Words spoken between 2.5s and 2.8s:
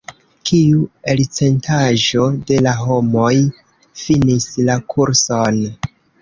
de la